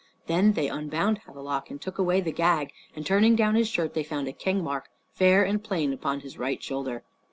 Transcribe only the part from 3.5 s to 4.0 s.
his shirt